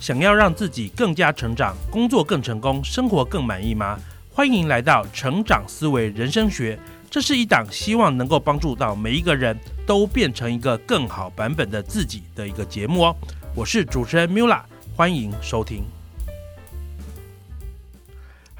[0.00, 4.00] 想要让自己更加成长，工作更成功，生活更满意吗？
[4.32, 6.78] 欢迎来到成长思维人生学，
[7.10, 9.54] 这是一档希望能够帮助到每一个人
[9.86, 13.16] 都变成一个更好版本的自己的一个节目哦。
[13.54, 14.62] 我是主持人 Mula，
[14.96, 15.84] 欢迎收听。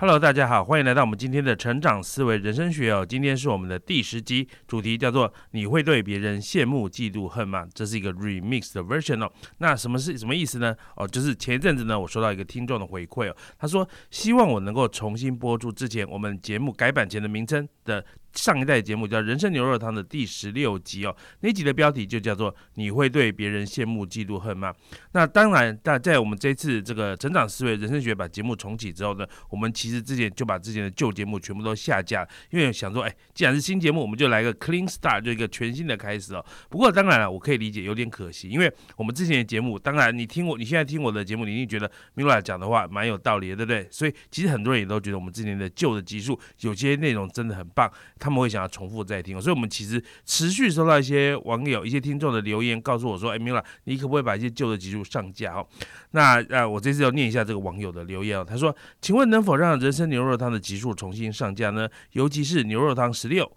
[0.01, 3.05] Hello，大家好，欢迎来到我们今天的成长思维人生学哦。
[3.05, 9.31] 今天是我们的第十集，主题叫做“你会对别人羡慕、嫉妒、恨吗？”这是一个 remix 的 version 哦。
[9.59, 10.75] 那什么是什么意思呢？
[10.97, 18.03] 哦，就是前一阵子呢，我收到一个听众的回馈哦，他说希望我能够重新播出之前我们节目改版前的名称的。
[18.35, 24.73] 上一代节目叫《人生牛肉汤》的第十六集哦，那集的标题就叫做“你会对别人羡慕、嫉妒、恨吗？”
[25.13, 36.45] 那当然，但在我们这次这个成长思维人生学把节目重启之后呢，我们其实之前就把之前的旧节目全部都下架，因为想说，哎，既然是新节目，我们就来个 clean start，就一个全新的开始哦。
[36.69, 43.89] 不过当然了，我可以理解有点可惜，因为我们之前的节目，当然你听我，你现在听我的节目，你一定觉得 Mila 讲的话蛮有道理的，对不对？
[43.91, 47.91] 所以其实很多人也都觉得我们之前的旧的集数有些内容真的很棒。
[48.21, 55.67] 他们会想要重复再听，所以我们其实持续收到一些网友、一些听众的留言，告诉我说：“哎，米拉，你可不可以把一些旧的集数上架？”哦，
[56.11, 58.47] 那呃，我这次要念一下这个网友的留言哦。
[58.47, 61.89] 他说：“请问能否让人参牛肉汤的集数重新上架呢？
[62.13, 63.51] 尤其是牛肉汤十六。”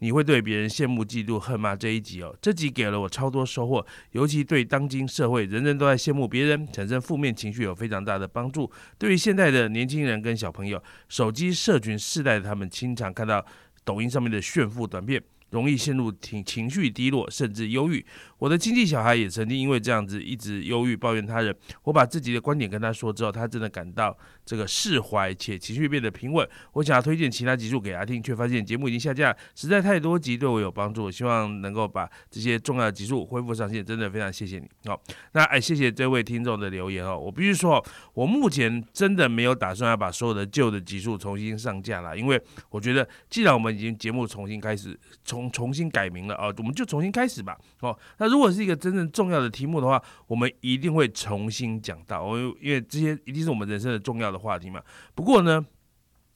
[0.00, 1.74] 你会对别人羡慕、嫉妒、恨吗？
[1.74, 8.70] 这一集哦，这集给了我超多收获，尤其对当今社会人人都在羡慕别人，产生负面情绪有非常大的帮助。
[8.98, 13.42] 对于现在的年轻人跟小朋友，手机社群世代的他们，经常看到
[13.86, 15.22] 抖音上面的炫富短片。
[15.48, 18.04] 容易陷入情情绪低落，甚至忧郁。
[18.38, 21.54] 我的亲戚小孩也曾经因为这样子一直忧郁，抱怨他人。
[21.84, 26.48] 我把自己的观点跟他说之后，他真的感到这个释怀，且情绪变得平稳。
[26.72, 31.10] 我想要推荐其他集数给他听，却发现节目已经下架，实在太多集对我有帮助。
[31.10, 34.68] 希望能够把这些重要的集数恢复上线，真的非常谢谢你。
[34.84, 35.00] 好，
[35.32, 37.18] 那哎，谢谢这位听众的留言哦。
[37.18, 44.98] 我必须说，我目前真的没有打算要把所有的旧的集数重新上架了，因为我觉得既然我们已经节目重新开始。
[45.24, 47.58] 重重新改名了啊，我们就重新开始吧。
[47.80, 52.22] 哦，那如果是一个真正重要的题目的话，我们一定会重新讲到。
[52.22, 54.80] 我，因为这些一定是我们人生的重要的话题嘛。
[55.14, 55.64] 不过呢。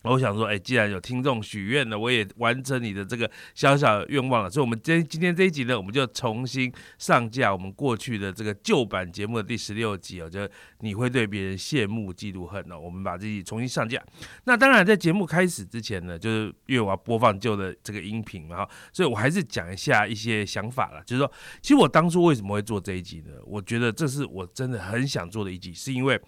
[0.03, 4.49] 我想说，哎，既然有听众许愿了，我也完成你的这个小小愿望了。
[4.49, 10.41] 所以，我们今今天这一集呢，我们就重新上架我们过去的这个旧版节目的第十六集哦，就
[10.79, 12.79] 你会对别人羡慕、嫉妒、恨哦。
[12.79, 14.03] 我们把这集重新上架。
[14.45, 21.03] 那当然，在节目开始之前呢，就是因为我要播放旧的这个音频嘛，哈，所以我还是讲一下一些想法了。
[21.05, 21.31] 就是说，
[21.61, 23.33] 其实我当初为什么会做这一集呢？
[23.45, 26.19] 我觉得这是我真的很想做的一集，是因为。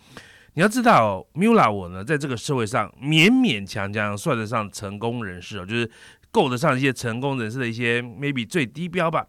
[0.54, 5.90] 你要知道，Mula 我呢，在这个社会上勉勉强强算得上成功人士哦，就是
[6.30, 9.26] 够得上一些成功人士的一些 maybe 最低标吧。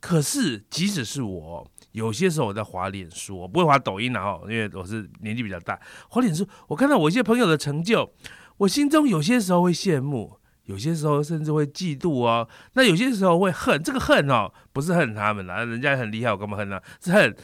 [0.00, 5.80] 可是，即使是我，有些时候我在滑脸书，我不会滑抖音啊，因为我是年纪比较大。
[6.10, 8.12] 滑脸书，我看到我一些朋友的成就，
[8.58, 12.46] 我心中有些时候会羡慕，有些时候甚至会嫉妒哦。
[12.74, 16.78] 那有些时候会恨，这个恨哦，不是恨他们啦，人家很厉害，我干嘛恨呢？
[17.02, 17.34] 是恨。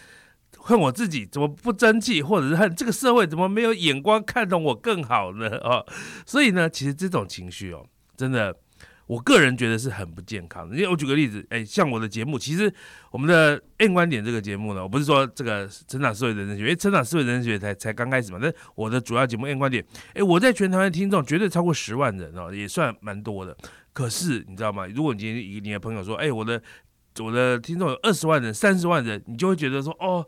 [0.64, 5.48] 恨我自己怎么不争气，或者是恨这个社会怎么没有眼光看懂我更好呢？
[5.58, 5.84] 哦，
[6.24, 7.84] 所以呢，其实这种情绪哦，
[8.16, 8.56] 真的，
[9.06, 10.76] 我个人觉得是很不健康的。
[10.76, 12.72] 因为我举个例子，哎，像我的节目，其实
[13.10, 18.38] 我们的 N 观点这个节目呢，我不是说这个成长思维人生学，因为成长思维人生学才才刚开始嘛。
[18.40, 19.84] 但我的主要节目 N 观点，
[20.14, 23.56] 哎，我在全台湾听众绝对超过十万人哦，也算蛮多的。
[23.92, 24.86] 可是你知道吗？
[24.86, 26.62] 如果你今天你的朋友说，哎，我的。
[27.18, 30.26] 我的听众有二十万人、三十万人，你就会觉得说，哦，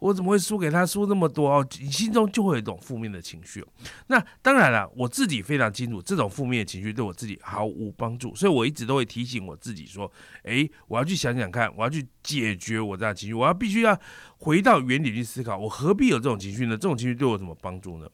[0.00, 1.66] 我怎么会输给他输那么多哦？
[1.80, 3.64] 你心中就会有一种负面的情绪。
[4.08, 13.98] 那当然了，我自己非常清楚，这种负面的情绪对我自己毫无帮助，所以我一直都会提醒我自己说，哎，我要去想想看，我要去解决我这样情绪，我要必须要
[14.36, 16.76] 回到原点去思考，我何必有这种情绪呢？
[16.76, 18.06] 这种情绪对我有什么帮助呢？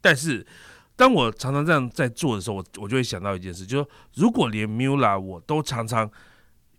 [0.00, 0.46] 但是，
[0.94, 6.08] 当我常常这样在做的时候，我我就会想到一件事，就是如果连 Mula 我都常常。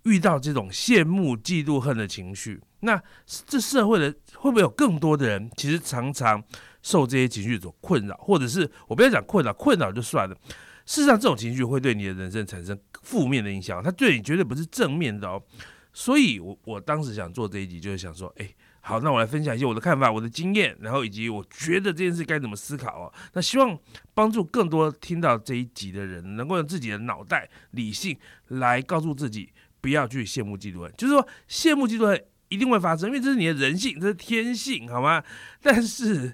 [0.07, 3.01] 遇到这种羡慕、嫉妒、恨的情绪，那
[3.45, 6.41] 这社会的会不会有更多的人，其实常常
[6.81, 10.35] 受这些情绪所困扰，或者是我不要讲困扰，困扰就算了。
[10.85, 15.43] 事实上，这种情绪会对你的人生产生负面的影响，它对你绝对不是正面的哦。
[15.91, 18.49] 所以，我我当时想做这一集，就是想说，哎，
[18.79, 23.13] 好，那我来分享一些我的看法、我的经验，然后以及我觉得这件事该怎么思考哦。
[23.33, 23.77] 那希望
[24.13, 28.17] 帮助更多听到这一集的人，能够用自己的脑袋理性
[28.47, 29.51] 来告诉自己。
[29.87, 35.23] 不要去羡慕嫉妒恨，就是说羡慕嫉妒恨一定会发生，因为这是你的人性，这是天性，好吗？
[35.61, 36.33] 但是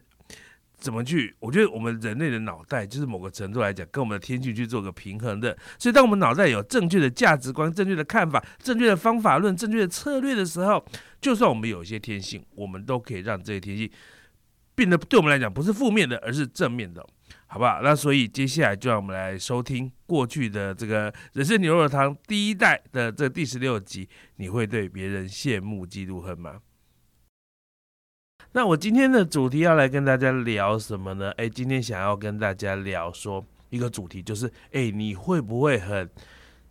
[0.76, 1.36] 怎么去？
[1.38, 5.56] 我觉得我们人类的脑袋，就是某个程度来讲，跟我们的天性去做个平衡的。
[5.78, 10.84] 所以，当我们脑袋有正确的价值观、正确的看法、正确的方法论、正确的策略的时候，
[11.22, 13.88] 就算我们有一些天性，我们都可以让这些天性
[14.74, 17.06] 变得对我们来讲不是负面的，而是正面的，
[17.54, 17.82] 好不好？
[17.84, 26.62] 那所以接下来就让我们来收听过去的这个人生牛肉汤第一代的这第十六集，你会对别人羡慕嫉妒恨吗？
[28.54, 31.30] 那我今天的主题要来跟大家聊什么呢？
[31.38, 36.10] 哎，今天想要跟大家聊说一个主题，就是哎，你会不会很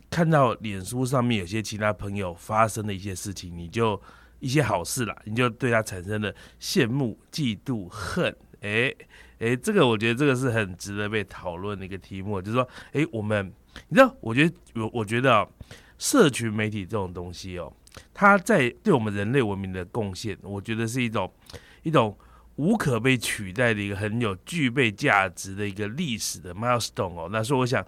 [0.09, 4.01] 看到脸书上面有些其他朋友发生的一些事情，你就
[4.39, 8.35] 一些好事啦，你就对他产生了羡慕、嫉妒、恨？
[8.59, 8.93] 哎
[9.43, 13.51] 哎，这个我觉得这个是很值得被讨论的一个题目，就是说，哎，我们
[13.89, 15.47] 你知道，我觉得我我觉得啊，
[15.97, 17.71] 社群媒体这种东西哦，
[18.13, 21.31] 它在对我们人类文明的贡献，我觉得是一种。
[21.85, 22.17] 一种
[22.55, 27.85] 无可被取代的一个很有具备价值的一个历史的 milestone 哦，那所以我想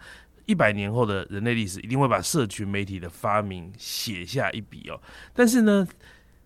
[0.47, 5.01] 一百年后的人类历史一定会把社群媒体的发明写下一笔哦。
[5.33, 5.87] 但是呢，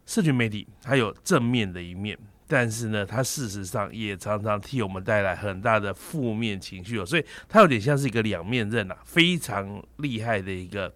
[0.05, 2.15] 社群媒体它有正面的一面，
[2.49, 10.93] 但是呢，它事实上也常常替我们带来很大的负面情绪哦，所以它有点像是一个两面刃啊，非常厉害的一个。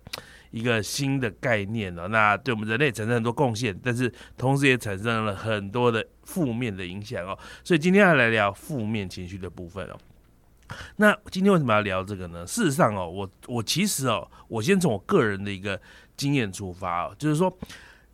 [0.54, 7.36] 一个新的概念了，那对我们人类产生很多贡献，但是同时也产生了很多的负面的影响哦。
[7.64, 9.98] 所以今天要来聊负面情绪的部分哦。
[10.98, 12.46] 那今天为什么要聊这个呢？
[12.46, 15.82] 事实上哦，我我其实哦，我先从我个人的一个
[16.16, 17.52] 经验出发哦，就是说，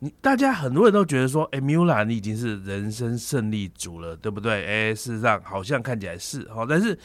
[0.00, 4.66] 你大家很多人都觉得说，哎，米拉你已经是人生胜利组了，对不对？
[4.66, 6.98] 哎，事实上好像看起来是哈，但是。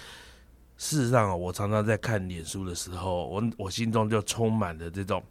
[0.77, 5.23] 事实上我常常在看脸书的时候，我我心中就充满了这种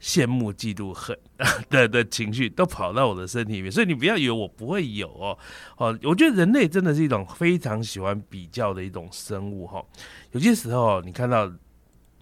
[0.00, 1.14] 羡慕、嫉妒、恨
[1.68, 3.70] 的的情绪，都跑到我的身体里面。
[3.70, 5.36] 所以你不要以为我不会有哦
[5.76, 9.84] 哦，我觉得人类真的是一种非常喜欢比较的一种生物哈。
[10.32, 11.52] 有些时候你看到。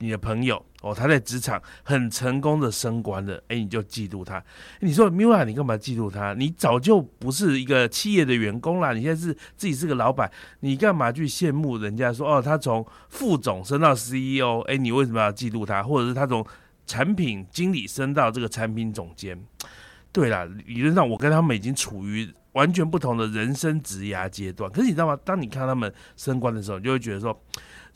[0.04, 4.44] 你的朋友哦，他在职场很成功的升官了，哎，你就嫉妒他。
[4.80, 6.34] 你说 Mira，你干嘛嫉妒他？
[6.34, 10.30] 你早就不是一个企业的员工啦，你现在是自己是个老板，
[10.60, 15.82] 你干嘛去羡慕人家说哦，他从副总升到 CEO，哎，你为什么要嫉妒他？
[15.82, 16.44] 或者是他从
[16.86, 19.42] 产品经理升到这个产品总监？
[20.12, 24.70] 对啦，理论上我跟他们已经处于完全不同的人生职涯阶段。
[24.70, 25.18] 可是你知道吗？
[25.24, 27.42] 当你看他们升官的时候，你就会觉得说，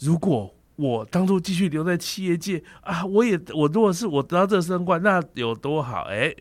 [0.00, 6.04] 如果我当初继续留在企业界啊，我也我如果是我得到这升官，那有多好？
[6.04, 6.34] 哎，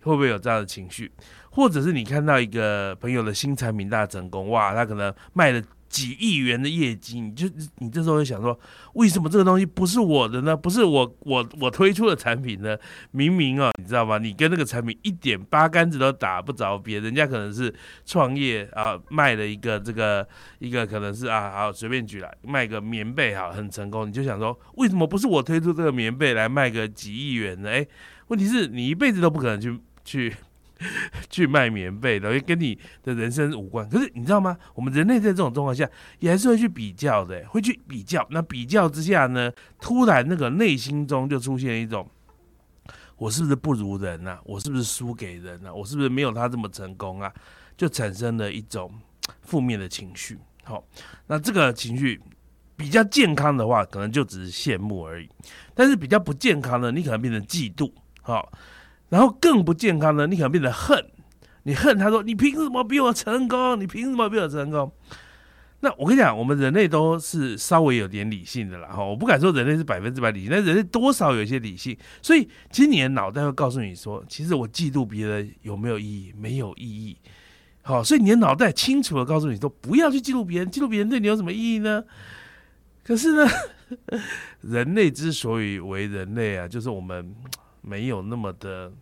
[0.00, 1.12] 会不会有这样的情绪？
[1.50, 5.62] 或者是你看到一个朋友的新产品大成功，哇，他可能卖的。
[5.94, 7.48] 几亿元的业绩，你就
[7.78, 8.58] 你这时候会想说，
[8.94, 10.56] 为什么这个东西不是我的呢？
[10.56, 12.76] 不是我我我推出的产品呢？
[13.12, 14.18] 明明啊，你知道吗？
[14.18, 17.72] 你跟那个产品一点八竿子都打不着边，人家可能是
[18.04, 20.26] 创业啊，卖了一个这个
[20.58, 27.70] 一个可能是啊，好随便举来卖个棉被哈，很成功，你就想说，为什么不是我推出这个棉被来卖个几亿元呢？
[27.70, 27.86] 哎，
[28.26, 30.34] 问题是你一辈子都不可能去去。
[31.34, 33.88] 去卖棉被，等于跟你的人生无关。
[33.88, 34.56] 可是你知道吗？
[34.74, 35.88] 我们人类在这种状况下，
[36.20, 38.24] 也还是会去比较的，会去比较。
[38.30, 39.50] 那比较之下呢，
[39.80, 42.08] 突然那个内心中就出现一种：
[43.16, 44.40] 我是不是不如人啊？
[44.44, 45.74] 我是不是输给人啊？
[45.74, 47.32] 我是不是没有他这么成功啊？
[47.76, 48.92] 就产生了一种
[49.42, 50.38] 负面的情绪。
[50.62, 50.84] 好，
[51.26, 52.20] 那这个情绪
[52.76, 55.26] 比较健康的话，可能就只是羡慕而已；
[55.74, 57.90] 但是比较不健康的，你可能变成嫉妒。
[58.22, 58.52] 好。
[59.10, 60.98] 然后更不健康的，你可能变得恨，
[61.64, 63.80] 你恨他说你凭什么比我成功？
[63.80, 64.92] 你凭什么比我成功？
[65.80, 71.94] 那我跟你讲，我们人类都是稍微有点理性的啦，哈，我不敢说人类是百分之百理性，但人类多少有一些理性。
[72.22, 76.32] 所以其实你的脑袋会告诉你说，其实我嫉妒别人有没有意义？
[76.38, 77.16] 没有意义。
[77.82, 82.02] 好，所以你的脑袋清楚的告诉你说，不要去嫉妒别人，嫉妒别人对你有什么意义呢？
[83.02, 83.46] 可是呢，
[84.62, 87.34] 人类之所以为人类啊，就是我们
[87.80, 88.92] 没有那么的。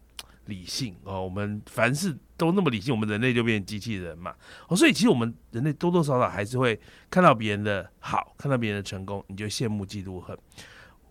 [0.47, 4.35] 理性哦，我们凡事都那么理性，我们人类就变机器人嘛
[4.69, 10.37] 哦，所以其实我们人类多多少少还是会看到别人的好，看到别人的成功，你就羡慕嫉妒恨。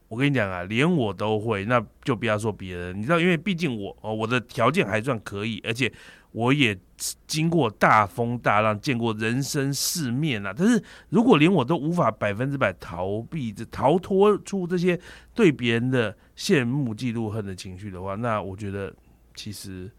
[0.09, 5.89] 我跟你讲啊，连我都会，那就不要说别人，你知道，因为毕竟我哦，我的条件还算可以，而且
[6.33, 6.77] 我也
[7.25, 10.53] 经过大风大浪，见过人生世面啊。
[10.55, 14.99] 但是如果连我都无法百分之百逃避、这逃脱出这些
[15.33, 18.93] 对别人的羡慕嫉妒恨的情绪的话，那我觉得。
[19.33, 19.89] 其实，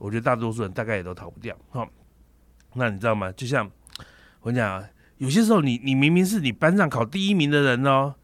[0.00, 1.54] 我觉得大多数人大概也都逃不掉。
[1.68, 1.86] 好，
[2.72, 3.30] 那你知道吗？
[3.32, 3.70] 就像
[4.40, 4.88] 我讲啊，
[5.18, 8.14] 有些时候你你明明是你班上考第一名的人哦，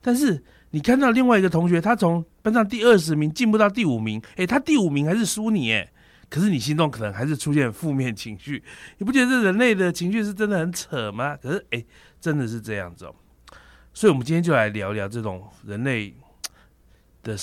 [0.00, 5.92] 但是你看到另外一个同学，他从班上第二十名进步到第五名，诶，他第五名还是输你诶，
[6.30, 8.64] 可是你心中可能还是出现负面情绪。
[8.96, 11.36] 你不觉得这人类的情绪是真的很扯吗？
[11.36, 11.86] 可是诶，
[12.18, 13.14] 真的是这样子哦。
[13.92, 16.14] 所以，我们今天就来聊聊这种人类
[17.22, 17.36] 的。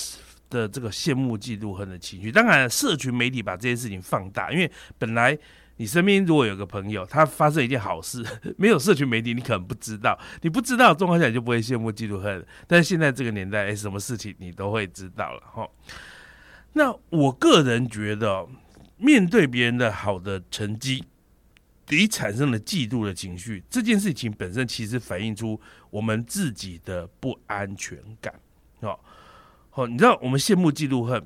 [0.54, 5.36] 的这个羡慕、嫉妒、恨的情绪，当然，社群媒体把这件事情放大，因为本来
[5.76, 8.24] 你身边如果有个朋友，他发生一件好事，
[8.56, 10.16] 没有社群媒体，你可能不知道。
[10.42, 12.46] 你不知道的状况下，你就不会羡慕、嫉妒、恨。
[12.68, 15.68] 但是现在这个年代，哎，什么事情你都会知道了哈。
[16.74, 18.46] 那我个人觉得，
[18.96, 21.04] 面对别人的好的成绩，
[21.88, 28.32] 你产生了嫉妒的情绪，这件事情本身其实反映出我们自己的不安全感。
[28.80, 28.98] 哦，
[29.76, 31.20] 好，你知道我们羡慕、嫉妒、恨，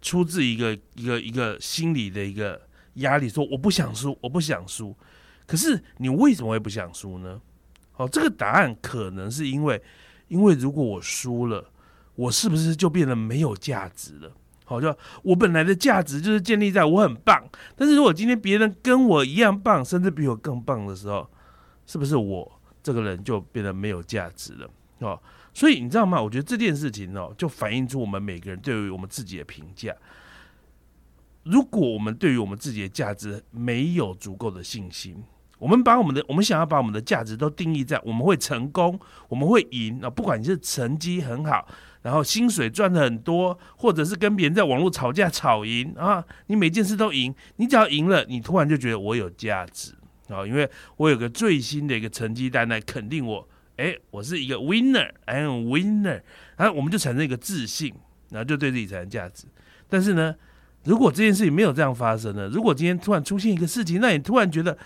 [0.00, 2.60] 出自一个一个一个心理的一个。
[2.94, 4.94] 压力说我不想输，我不想输。
[5.46, 7.40] 可是你为什么会不想输呢？
[7.92, 9.80] 好，这个答案可能是因为，
[10.26, 11.64] 因为如果我输了，
[12.16, 14.32] 我是不是就变得没有价值了？
[14.64, 17.48] 好，就我本来的价值就是建立在我很棒。
[17.76, 21.30] 但是如果今天别人跟我一样棒，甚至比我更棒的时候，
[21.86, 24.68] 是不是我这个人就变得没有价值了？
[24.98, 25.18] 哦，
[25.52, 26.20] 所以你知道吗？
[26.20, 29.94] 我觉得这件事情哦，就反映出我们每个人对于我们自己的评价。
[31.44, 35.24] 如果我们对于我们自己的价值没有足够的信心，
[35.58, 40.08] 我们把我们的我们想要把我们的价值都定义在我们会成功，我们会赢啊！
[40.08, 41.66] 不管你是成绩很好，
[42.02, 49.94] 然后薪水赚的很多，或者是跟别人在网络吵架吵赢啊，你每件事都赢，你只要赢了，你突然就觉得我有价值
[50.28, 53.48] 啊，因为我有个最新的一个成绩单来肯定我，
[53.80, 56.20] 哎，我是一个 winner，I am winner，
[56.58, 57.94] 然后我们就产生一个自信，
[58.28, 59.46] 然后就对自己产生价值，
[59.88, 60.34] 但是呢？
[60.84, 62.48] 如果这件事情没有这样发生呢？
[62.48, 64.78] 如果今天突然出现一个事情，那你突然觉得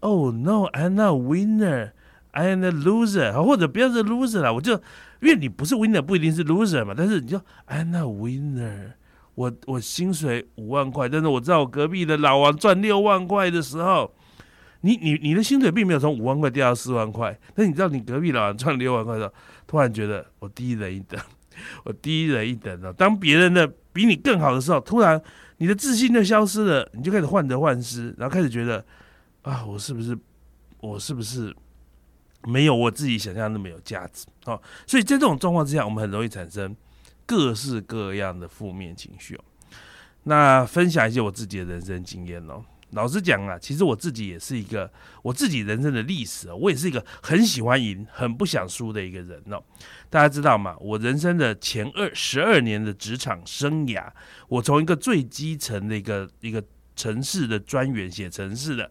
[0.00, 4.74] ，Oh no，I'm not winner，I am a loser，或者不要是 loser 了，我就
[5.22, 6.92] 因为你不是 winner，不一定是 loser 嘛。
[6.94, 8.92] 但是你就 I'm not winner，
[9.36, 14.12] 我我薪水五万块，但是我知道我隔壁的老王赚六万块的时候，
[14.82, 19.34] 你你你的薪水并没有从五万块掉到四万块，但你知道你隔壁老王赚六万块的时候，
[19.66, 21.20] 突然觉得我低人一等，
[21.84, 22.92] 我低人一等了。
[22.92, 25.20] 当别人的比你更好的时候，突然
[25.56, 28.84] 你的自信就消失了，你就开始患得患失，然后开始觉得
[29.42, 30.16] 啊，我是不是
[30.80, 31.52] 我是不是
[32.44, 34.26] 没有我自己想象那么有价值？
[34.44, 36.76] 哦，所以在这种状况之下，我们很容易产生
[37.26, 39.44] 各式各样的负面情绪哦。
[40.22, 42.62] 那分享一些我自己的人生经验哦。
[42.92, 44.90] 老实讲啊，其实我自己也是一个
[45.22, 49.62] 我自己人生的历史啊，我也是一个很喜欢赢、很不想输的一个人哦。
[50.08, 50.74] 大家知道吗？
[50.80, 54.10] 我人生的前二十二年的职场生涯，
[54.48, 56.64] 我从一个最基层的一个一个
[56.96, 58.90] 城市的专员写城市的，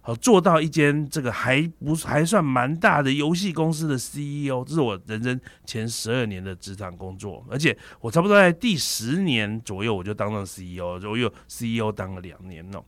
[0.00, 12.82] 好做到一间这个还不还算蛮大的游戏公司的 CEO，这是我人生前十二年的职场工作，而且我差不多在第十年左右我就当上 CEO，我又 CEO 当了两年哦。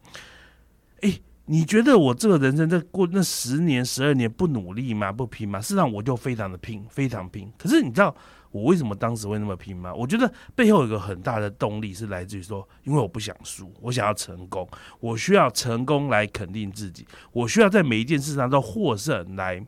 [1.00, 5.12] 哎，你觉得我这个人生在过那十年、十二年不努力吗？
[5.12, 5.61] 不拼吗？
[5.61, 7.50] 事实上，我就非常的拼，非常拼。
[7.57, 8.14] 可是你知道
[8.50, 9.95] 我为什么当时会那么拼吗？
[9.95, 19.64] 我觉得背后有一个很大的动力是来自于说，因为我不想输，我想要成功，我需要成功来肯定自己，我需要在每一件事上都获胜，来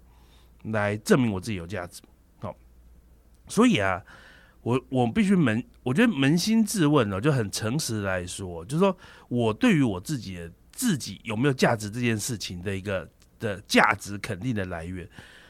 [0.64, 2.02] 来证明我自己有价值。
[2.40, 2.56] 好，
[3.46, 4.02] 所以啊，
[4.62, 8.96] 我我必须扪，我觉得扪心自问呢，就很诚实来说，就是说
[9.28, 10.50] 我对于我自己的。
[10.80, 13.06] 自己有没有价值这件事情的一个
[13.38, 15.06] 的价值肯定的来源，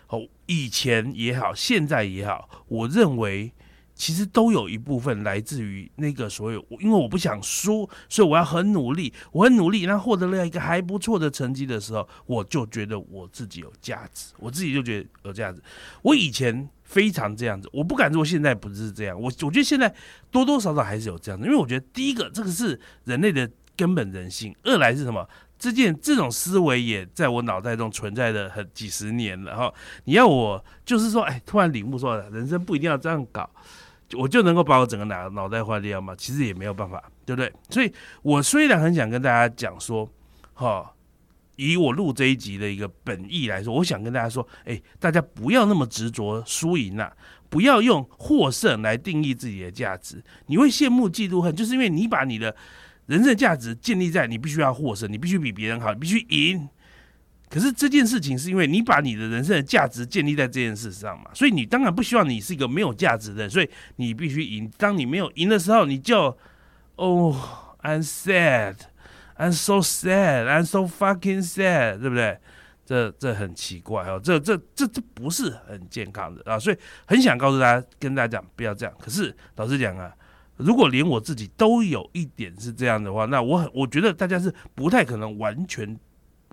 [0.08, 3.52] 哦，以前也好，现在也好，我认为
[3.94, 15.62] 其实都有一部分来自于那个所有，因为我不想输，所以我要很努力，我很努力，然后获得了一个还不错的成绩的时候，我就觉得我自己有价值，我自己就觉得有价值。
[16.02, 19.94] 我以前非常这样子，我不敢说现在不是这样，我我觉得现在
[20.32, 23.48] 多多少少还是有这样子，因为我觉得第一个，这个是人类的。
[23.80, 24.54] 根本人性。
[24.64, 25.26] 二来是什么？
[25.58, 29.72] 这件这种思维也在我脑袋中存在的很几十年了哈。
[30.04, 33.48] 你要我就是说，哎，突然领悟说，人生不一定要这样搞，
[34.14, 36.14] 我就能够把我整个脑脑袋换掉吗？
[36.16, 37.52] 其实也没有办法，对不对？
[37.70, 40.10] 所以我虽然很想跟大家讲说，
[40.54, 40.90] 哈，
[41.56, 47.12] 以我录这一集的一个本意来说，我想跟大家说，哎，大家不要那么执着输赢啊，
[47.50, 50.22] 不要用获胜来定义自己的价值。
[50.46, 52.56] 你会羡慕、嫉妒、恨，就是因为你把你的。
[53.10, 56.68] 人生价值建立在你必须要获胜，你必须比别人好，你必须赢。
[57.48, 64.70] 可是这件事情是因为你把你的人生的价值建立在这件事上嘛，所以你当然不希望你是一个没有价值的，所以你必须赢。
[64.78, 66.38] 当你没有赢的时候，你就
[66.94, 67.36] 哦
[67.82, 72.38] ，I'm sad，I'm so sad，I'm so fucking sad，对不对？
[72.86, 76.76] 这这很奇怪哦，这这这这不是很健康的啊，所以
[77.06, 78.94] 很想告诉大家，跟大家讲不要这样。
[79.00, 80.14] 可是老实讲啊。
[80.60, 85.98] 如果连我自己都有一点是这样的话，那我很我觉得大家是不太可能完全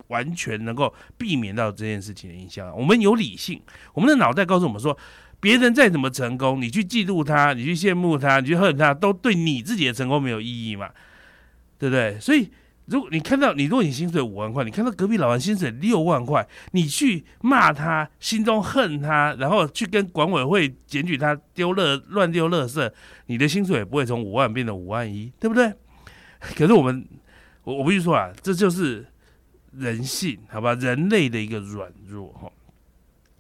[0.07, 2.75] 完全能够避免到这件事情的影响。
[2.77, 3.61] 我们有理性，
[3.93, 4.97] 我们的脑袋告诉我们说，
[5.39, 10.89] 别人再怎么成功，你去嫉妒他，你去羡慕他，你去恨他，都对你自己的成功没有意义嘛，
[11.77, 12.19] 对不对？
[12.19, 12.49] 所以
[12.87, 22.89] 如果你看到你，如果你薪水五万块，你看到隔壁老王薪水六万块，你去骂他，心中恨他，然后去跟管委会检举他丢乐乱丢垃圾，
[23.25, 25.73] 你的薪水也不会从五万变成五万一，对不对？
[26.55, 27.05] 可是我们，
[27.65, 29.05] 我我必须说啊，这就是
[29.73, 30.73] 人性，好吧？
[30.75, 32.49] 人类的一个软弱哈。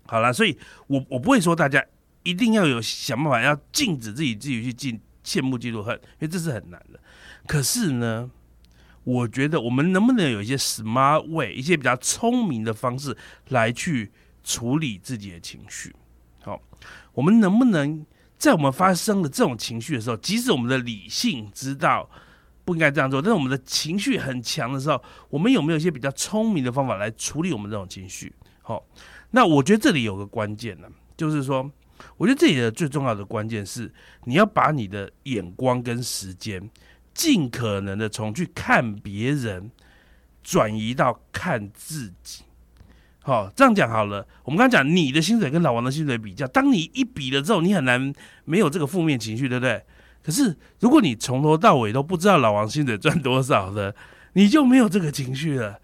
[0.07, 1.81] 好了，所以我我不会说大家
[2.23, 6.99] 一定要有想办法要禁止自己自己去进羡慕嫉妒恨，因为这是很难的。
[7.47, 8.29] 可是呢？
[9.07, 13.15] 我觉得我们能不能有一些 smart way，一些比较聪明的方式
[13.47, 14.11] 来去
[14.43, 15.95] 处理自己的情绪？
[16.41, 16.61] 好，
[17.13, 18.05] 我们能不能
[18.37, 22.09] 在我们发生了这种情绪的时候，即使我们的理性知道
[22.65, 28.33] 不应该这样做，但是我们的情绪很强的时候，我们有没有一些比较聪明的方法来处理我们这种情绪？
[28.61, 28.85] 好，
[29.31, 31.71] 那我觉得这里有个关键呢，就是说，
[32.17, 33.89] 我觉得这里的最重要的关键是
[34.25, 36.69] 你要把你的眼光跟时间。
[37.17, 39.71] 尽可能的从去看别人，
[40.43, 42.43] 转移到看自己。
[43.21, 44.25] 好，这样讲好了。
[44.43, 48.13] 我们刚刚讲你的薪水跟老王的薪水比较，当你一比了之后，你很难
[48.45, 49.83] 没有这个负面情绪，对不对？
[50.21, 53.95] 可是如果你从头到尾都不知道老王薪水赚多少的，
[54.33, 55.79] 你就没有这个情绪了。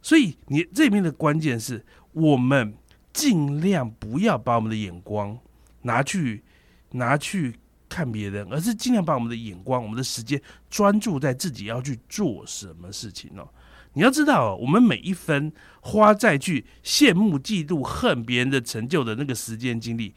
[0.00, 2.72] 所以你这边的关键是我们
[3.12, 5.36] 尽量不要把我们的眼光
[5.82, 6.44] 拿去
[6.92, 7.56] 拿去。
[7.96, 10.38] 看别人，而是尽量把我们的眼光、我们的时间
[10.68, 13.48] 专注在自己要去做什么事情哦。
[13.94, 15.50] 你要知道，我们每一分
[15.80, 20.14] 花在去羡慕、嫉妒、恨别人的成就的那个时间精力，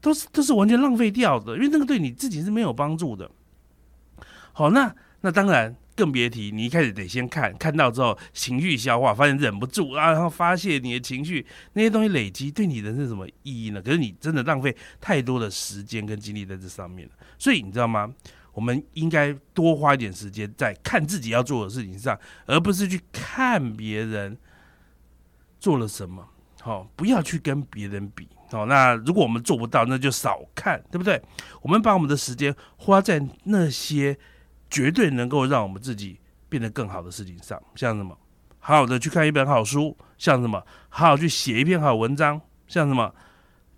[0.00, 3.30] 都是都是完全浪费掉的，因为那个对你自己是没有帮助的。
[4.52, 5.76] 好，那那当然。
[6.00, 13.82] 更别提你一开始得先看，看到之后情绪消化，发现忍不住啊，然后发泄你的情绪，那些东西累积对你人生什么意义呢？
[13.82, 17.12] 可是你真的浪费太多的时间跟精力在这上面了。
[17.38, 18.10] 所以你知道吗？
[18.54, 24.34] 我们应该多花一点时间在看自己要做的事情上，而不是去看别人
[25.58, 26.26] 做了什么。
[26.62, 28.26] 好，不要去跟别人比。
[28.50, 31.20] 好，那如果我们做不到，那就少看，对不对？
[31.60, 34.18] 我们把我们的时间花在那些。
[34.70, 38.16] 绝对能够让我们自己变得更好的事情上，像什么？
[38.58, 40.62] 好好的去看一本好书，像什么？
[40.88, 43.12] 好好去写一篇好文章，像什么？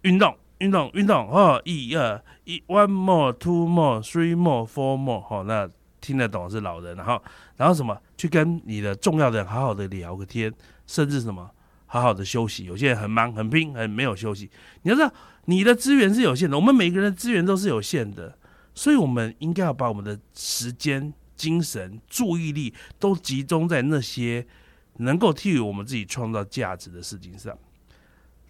[0.02, 5.68] 运动运动运动哦，一二一，one more two more three more four more，好，那
[6.00, 7.22] 听得懂是老人，然后
[7.56, 7.96] 然后什么？
[8.16, 10.52] 去跟你的重要的人好好的聊个天，
[10.86, 11.50] 甚至什么？
[11.86, 12.64] 好好的休息。
[12.64, 14.50] 有些人很忙很拼很没有休息，
[14.82, 15.12] 你要知道
[15.44, 18.36] 你的资源是有限的，我们每个人的资源都是有限的。
[18.74, 24.46] 所以，我们应该要把我们的时间、精神、注意力都集中在那些
[24.98, 27.56] 能够替我们自己创造价值的事情上。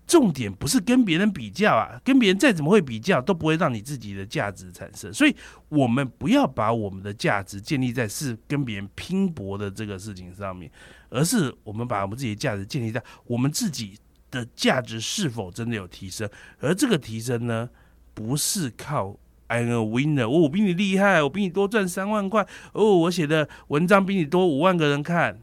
[0.06, 5.12] 重点不是跟别人比较啊，跟别人再怎么会比较，都不会让你自己的价值产生。
[5.12, 5.34] 所以，
[5.68, 10.70] 我们不要把我们的价值建立在是跟别人拼搏的这个事情上面，
[11.08, 13.98] 而是我们把我们自己的价值建立在我们自己
[14.30, 16.28] 的价值是否真的有提升。
[16.58, 17.68] 而这个提升呢，
[18.12, 19.16] 不是靠。
[19.52, 20.26] I'm a winner！
[20.26, 22.46] 我比你厉害，我比你多赚三万块。
[22.72, 25.38] 哦，我写的文章比你多五万个人看。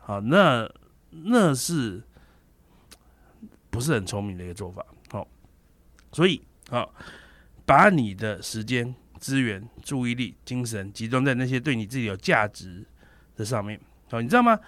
[0.00, 0.66] 好，那
[1.10, 2.02] 那是
[3.68, 4.84] 不是很聪明的一个做法？
[5.10, 5.28] 好，
[6.12, 6.40] 所以
[6.70, 6.94] 好，
[7.66, 12.86] 把你的时间、资源、注意力、精神集中在那些对你自己有价值
[13.36, 13.78] 的上面。
[14.10, 14.58] 好，你知道吗？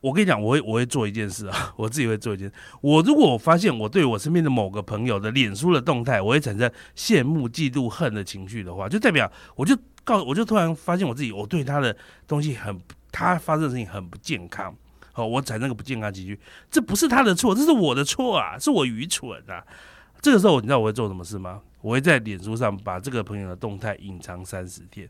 [0.00, 2.50] 我跟你讲，我会我会做一件事啊， 我自己会做一件。
[2.80, 11.96] 我如果我发现我对我身边的某个朋友的脸书的动态，我会产生羡慕、嫉妒、恨的情绪的话，就代表我就告我就突然发现我自己，我对他的
[12.28, 12.80] 东西很，
[13.10, 14.72] 他发生的事情很不健康。
[15.12, 16.38] 好，我产生个不健康情绪，
[16.70, 19.64] 这不是他的错，这是我的错啊，是我愚蠢啊。
[20.22, 21.60] 这个时候，你知道我会做什么事吗？
[21.80, 25.08] 我会在脸书上把这个朋友的动态隐藏三十天。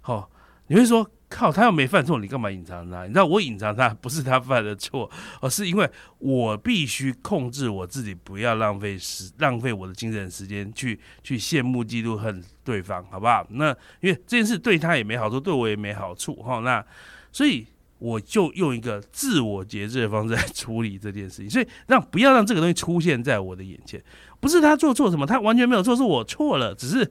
[0.00, 0.30] 好。
[0.70, 3.02] 你会说靠，他又没犯错，你干嘛隐藏他？
[3.02, 13.44] 你知道我隐藏他不是他犯的错，而是因为我必须控制我自己，不要浪费时浪费我的精神时间去去羡慕、嫉妒、恨对方，好不好？
[13.50, 16.60] 那因为这件事对他也没好处，对我也没好处，哈。
[16.60, 16.84] 那
[17.32, 17.66] 所以
[17.98, 24.00] 我就用一个自我节制的方式来处理这件事情，所以让不要让这个东西出现在我的眼前。
[24.38, 27.10] 不是他做错什么，他完全没有错，是我错了，只是。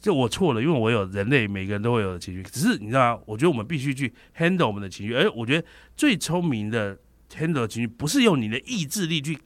[0.00, 3.22] 就我错了，因为我有人类每个人都会有的情绪，只是你知道吗？
[3.26, 6.98] 我觉得我们必须去 handle 我们的情绪，而我觉得最聪明的
[7.30, 9.38] handle 情绪，不是用你的意志力去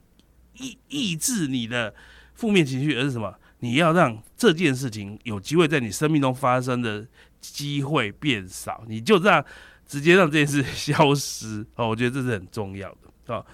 [0.59, 1.93] 抑抑制你的
[2.35, 3.35] 负面情绪，而是什么？
[3.59, 7.05] 你要让这件事情有机会在你生命中发生的
[7.41, 9.45] 机会变少，你就这样
[9.85, 11.89] 直接让这件事消失哦。
[11.89, 13.45] 我觉得这是很重要的啊。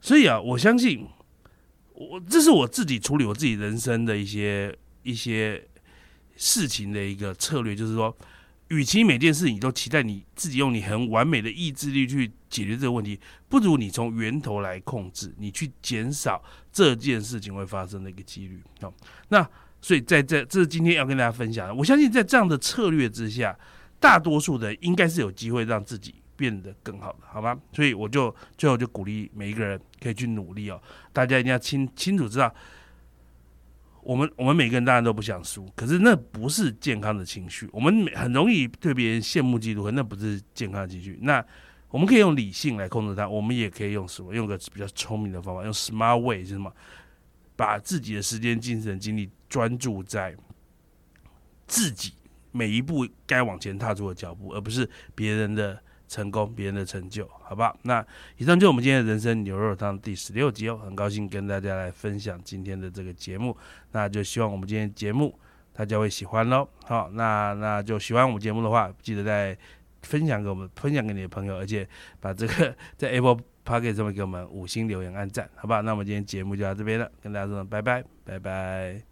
[0.00, 1.06] 所以啊，我相信
[1.94, 5.64] 我这是我自己处理我自己人生的一些一些。
[6.44, 8.12] 事情的一个策略就是说，
[8.66, 13.16] 与其每件事你都期待你自己用你很完美的意志力去解决这个问题，
[13.48, 18.60] 不如你从源头来控制，你去减少这件事情会发生的一个几率。
[18.80, 18.92] 好，
[19.28, 19.48] 那
[19.80, 21.72] 所以在这这是今天要跟大家分享的。
[21.72, 23.56] 我相信在这样的策略之下，
[24.00, 27.56] 大多数的应该是有机会让自己变得更好的，好吗？
[27.72, 30.82] 所以我就最后就鼓励每一个人可以去努力哦。
[31.12, 32.52] 大家一定要清清楚知道。
[34.02, 37.68] 我们我们每个人当然都不想输，可是那不是健康的情绪。
[37.72, 41.18] 我们很容易对别人羡慕嫉妒恨，那不是健康的情绪。
[41.22, 41.44] 那
[41.88, 44.34] 我们可以用理性来控制它，我们也可以用什么？
[44.34, 46.72] 用个比较聪明的方法，用 smart way 是什么？
[47.54, 50.34] 把自己的时间、精神、精力专注在
[51.66, 52.12] 自己
[52.50, 55.80] 每一步该往前踏出的脚步，而不是别人的。
[56.12, 57.74] 成功别人的成就，好不好？
[57.84, 63.56] 那以上就是我们今天的人生牛肉汤第十六集哦，很高兴跟大家来分享今天的这个节目，
[63.92, 65.34] 那就希望我们今天节目
[65.72, 66.68] 大家会喜欢喽。
[66.84, 69.56] 好，那那就喜欢我们节目的话，记得再
[70.02, 71.88] 分享给我们，分享给你的朋友，而且
[72.20, 75.80] 把这个 在 Apple Podcast 上面给我们五星留言、按赞，好不好？
[75.80, 79.11] 那我们今天节目就到这边了，跟大家说拜拜，拜拜。